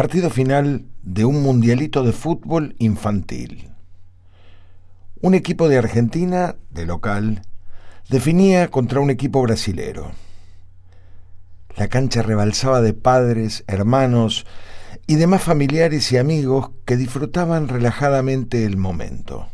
[0.00, 3.68] Partido final de un mundialito de fútbol infantil.
[5.20, 7.42] Un equipo de Argentina, de local,
[8.08, 10.12] definía contra un equipo brasilero.
[11.76, 14.46] La cancha rebalsaba de padres, hermanos
[15.06, 19.48] y demás familiares y amigos que disfrutaban relajadamente el momento.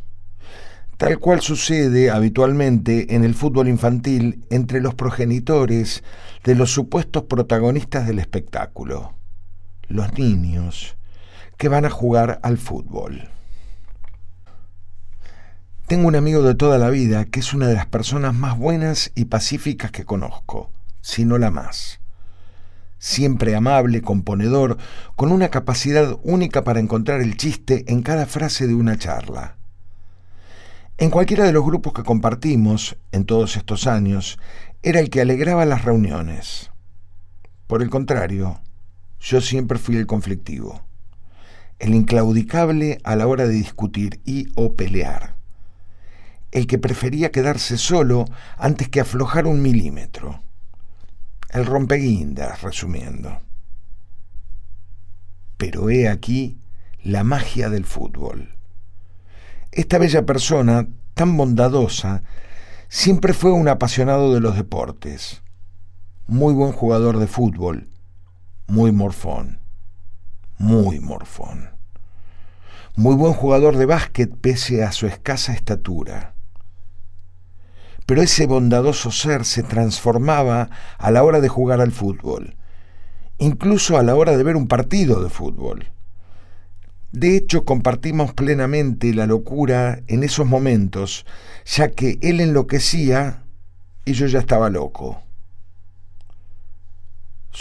[0.97, 6.05] Tal cual sucede habitualmente en el fútbol infantil entre los progenitores
[6.45, 9.16] de los supuestos protagonistas del espectáculo
[9.89, 10.97] los niños
[11.57, 13.29] que van a jugar al fútbol.
[15.87, 19.13] Tengo un amigo de toda la vida que es una de las personas más buenas
[19.15, 22.01] y pacíficas que conozco, si no la más.
[22.99, 24.79] Siempre amable, componedor,
[25.15, 29.57] con una capacidad única para encontrar el chiste en cada frase de una charla.
[30.99, 34.39] En cualquiera de los grupos que compartimos en todos estos años,
[34.83, 36.71] era el que alegraba las reuniones.
[37.67, 38.61] Por el contrario,
[39.27, 40.83] yo siempre fui el conflictivo,
[41.81, 45.35] el inclaudicable a la hora de discutir y o pelear,
[46.53, 50.45] el que prefería quedarse solo antes que aflojar un milímetro,
[51.51, 53.41] el rompeguindas, resumiendo.
[55.57, 56.59] Pero he aquí
[57.03, 58.55] la magia del fútbol.
[59.73, 62.23] Esta bella persona, tan bondadosa,
[62.89, 65.43] siempre fue un apasionado de los deportes,
[66.29, 67.89] muy buen jugador de fútbol,
[68.67, 69.61] muy morfón,
[70.59, 71.71] muy morfón.
[72.97, 76.35] Muy buen jugador de básquet pese a su escasa estatura.
[78.07, 82.57] Pero ese bondadoso ser se transformaba a la hora de jugar al fútbol,
[83.39, 85.91] incluso a la hora de ver un partido de fútbol.
[87.13, 91.27] De hecho, compartimos plenamente la locura en esos momentos,
[91.67, 93.43] ya que él enloquecía
[94.05, 95.26] y yo ya estaba loco.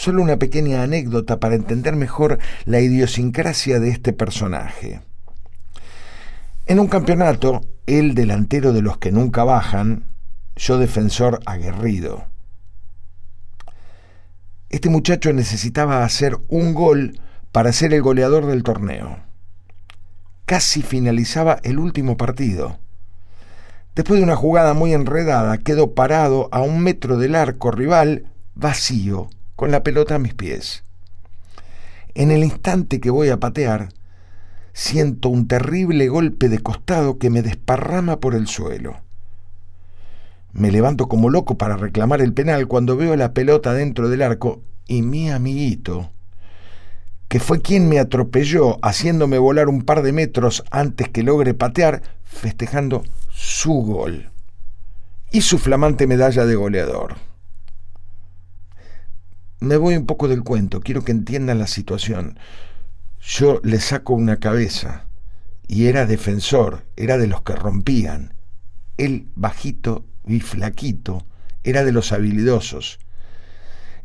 [0.06, 5.00] Solo una pequeña anécdota para entender mejor la idiosincrasia de este personaje.
[6.66, 10.04] En un campeonato, él delantero de los que nunca bajan,
[10.54, 12.24] yo defensor aguerrido.
[14.70, 17.18] Este muchacho necesitaba hacer un gol
[17.50, 19.18] para ser el goleador del torneo.
[20.44, 22.78] Casi finalizaba el último partido.
[23.96, 29.30] Después de una jugada muy enredada, quedó parado a un metro del arco rival, vacío,
[29.56, 30.84] con la pelota a mis pies.
[32.14, 33.88] En el instante que voy a patear,
[34.74, 38.98] siento un terrible golpe de costado que me desparrama por el suelo.
[40.52, 44.62] Me levanto como loco para reclamar el penal cuando veo la pelota dentro del arco
[44.86, 46.10] y mi amiguito,
[47.28, 52.02] que fue quien me atropelló haciéndome volar un par de metros antes que logre patear,
[52.24, 54.30] festejando su gol
[55.30, 57.16] y su flamante medalla de goleador
[59.60, 62.38] me voy un poco del cuento, quiero que entiendan la situación.
[63.20, 65.06] Yo le saco una cabeza
[65.66, 68.34] y era defensor, era de los que rompían.
[68.96, 71.26] Él, bajito y flaquito,
[71.64, 72.98] era de los habilidosos.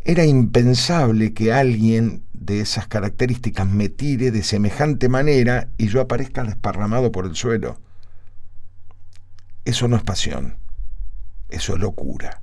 [0.04, 6.44] Era impensable que alguien de esas características me tire de semejante manera y yo aparezca
[6.44, 7.80] desparramado por el suelo.
[9.64, 10.58] Eso no es pasión,
[11.50, 12.42] eso es locura.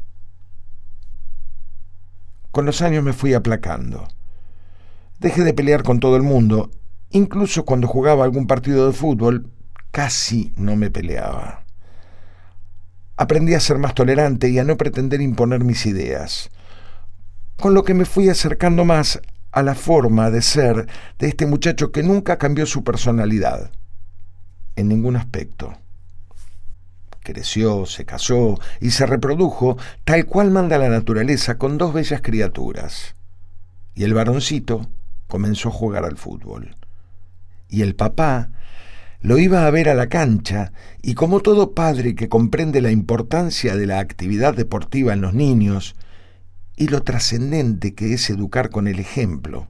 [2.51, 4.09] Con los años me fui aplacando.
[5.19, 6.71] Dejé de pelear con todo el mundo,
[7.11, 9.51] incluso cuando jugaba algún partido de fútbol,
[9.91, 11.65] casi no me peleaba.
[13.17, 16.51] Aprendí a ser más tolerante y a no pretender imponer mis ideas,
[17.57, 19.21] con lo que me fui acercando más
[19.51, 20.87] a la forma de ser
[21.19, 23.73] de este muchacho que nunca cambió su personalidad,
[24.77, 25.75] en ningún aspecto
[27.29, 33.17] creció, se casó y se reprodujo tal cual manda la naturaleza con dos bellas criaturas.
[33.95, 34.89] Y el varoncito
[35.27, 36.75] comenzó a jugar al fútbol.
[37.69, 38.49] Y el papá
[39.21, 40.73] lo iba a ver a la cancha
[41.03, 45.97] y como todo padre que comprende la importancia de la actividad deportiva en los niños
[46.77, 49.69] y lo trascendente que es educar con el ejemplo,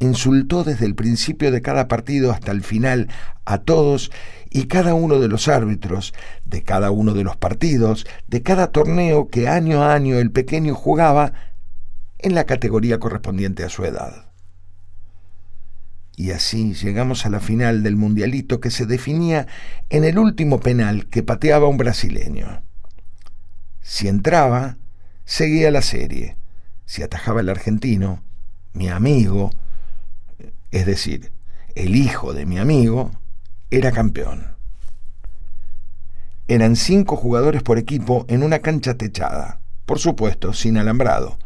[0.00, 3.08] insultó desde el principio de cada partido hasta el final
[3.44, 4.10] a todos
[4.50, 6.14] y cada uno de los árbitros,
[6.44, 10.74] de cada uno de los partidos, de cada torneo que año a año el pequeño
[10.74, 11.32] jugaba
[12.18, 14.28] en la categoría correspondiente a su edad.
[16.16, 19.46] Y así llegamos a la final del mundialito que se definía
[19.88, 22.62] en el último penal que pateaba un brasileño.
[23.82, 24.78] Si entraba,
[25.24, 26.36] seguía la serie.
[26.86, 28.24] Si atajaba el argentino,
[28.72, 29.50] mi amigo,
[30.70, 31.32] es decir,
[31.74, 33.12] el hijo de mi amigo,
[33.70, 34.56] era campeón.
[36.46, 41.38] Eran cinco jugadores por equipo en una cancha techada, por supuesto, sin alambrado,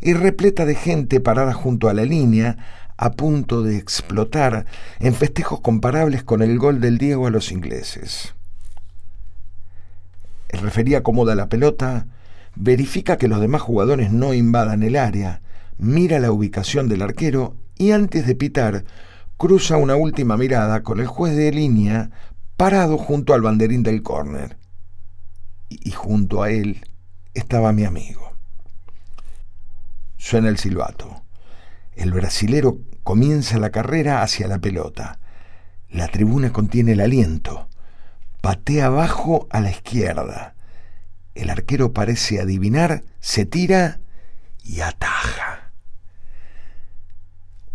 [0.00, 2.58] y repleta de gente parada junto a la línea,
[2.96, 4.66] a punto de explotar
[5.00, 8.34] en festejos comparables con el gol del Diego a los ingleses.
[10.48, 12.06] El referí acomoda la pelota,
[12.54, 15.40] verifica que los demás jugadores no invadan el área,
[15.78, 18.84] mira la ubicación del arquero y antes de pitar,
[19.36, 22.10] cruza una última mirada con el juez de línea
[22.56, 24.56] parado junto al banderín del córner.
[25.68, 26.86] Y, junto a él
[27.34, 28.36] estaba mi amigo.
[30.16, 31.24] Suena el silbato.
[31.96, 35.18] El brasilero comienza la carrera hacia la pelota.
[35.90, 37.68] La tribuna contiene el aliento.
[38.42, 40.54] Patea abajo a la izquierda.
[41.34, 43.98] El arquero parece adivinar, se tira
[44.62, 45.51] y ataja.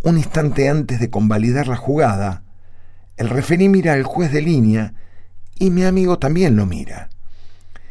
[0.07, 2.43] Un instante antes de convalidar la jugada,
[3.17, 4.93] el referí mira al juez de línea
[5.59, 7.09] y mi amigo también lo mira.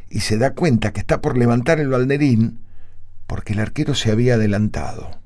[0.08, 2.60] Y se da cuenta que está por levantar el balderín
[3.26, 5.20] porque el arquero se había adelantado.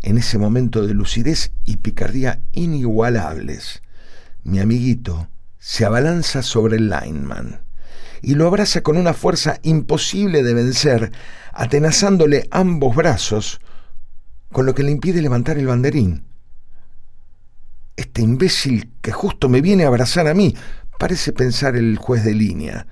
[0.00, 3.82] En ese momento de lucidez y picardía inigualables,
[4.44, 7.60] mi amiguito se abalanza sobre el lineman
[8.22, 11.12] y lo abraza con una fuerza imposible de vencer,
[11.52, 13.60] atenazándole ambos brazos,
[14.54, 16.22] con lo que le impide levantar el banderín.
[17.96, 20.54] Este imbécil que justo me viene a abrazar a mí,
[20.96, 22.86] parece pensar el juez de línea,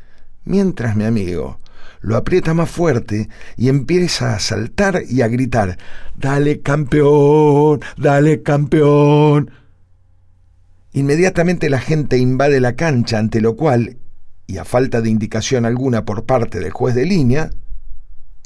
[0.44, 1.60] mientras mi amigo
[2.00, 5.78] lo aprieta más fuerte y empieza a saltar y a gritar,
[6.16, 9.52] Dale campeón, dale campeón.
[10.92, 13.98] Inmediatamente la gente invade la cancha, ante lo cual,
[14.48, 17.50] y a falta de indicación alguna por parte del juez de línea,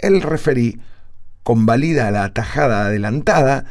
[0.01, 0.79] el referí
[1.47, 3.67] convalida la atajada adelantada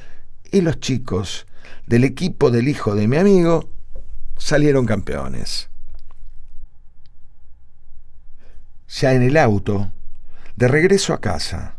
[0.49, 1.45] y los chicos
[1.85, 3.69] del equipo del hijo de mi amigo
[4.37, 5.67] salieron campeones.
[8.87, 9.91] Ya en el auto,
[10.55, 11.75] de regreso a casa,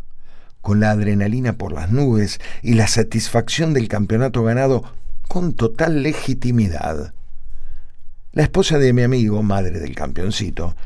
[0.60, 4.84] con la adrenalina por las nubes y la satisfacción del campeonato ganado
[5.28, 7.14] con total legitimidad.
[8.32, 10.76] La esposa de mi amigo, madre del campeoncito,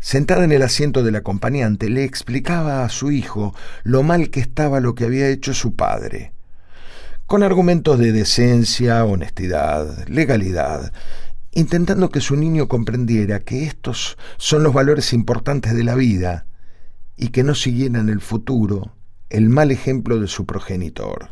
[0.00, 3.54] sentada en el asiento del acompañante, le explicaba a su hijo
[3.84, 6.32] lo mal que estaba lo que había hecho su padre,
[7.26, 10.92] con argumentos de decencia, honestidad, legalidad,
[11.52, 16.46] intentando que su niño comprendiera que estos son los valores importantes de la vida
[17.16, 18.94] y que no siguiera en el futuro
[19.28, 21.30] el mal ejemplo de su progenitor.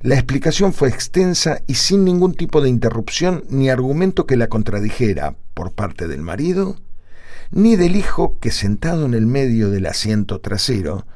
[0.00, 5.36] La explicación fue extensa y sin ningún tipo de interrupción ni argumento que la contradijera
[5.54, 6.76] por parte del marido,
[7.50, 11.06] ni del hijo que sentado en el medio del asiento trasero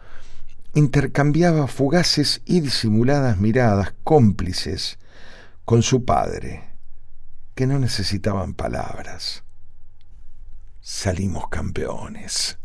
[0.74, 4.98] intercambiaba fugaces y disimuladas miradas cómplices
[5.64, 6.64] con su padre,
[7.54, 9.44] que no necesitaban palabras.
[10.80, 12.58] Salimos campeones.